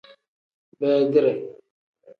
Beedire. 0.79 1.31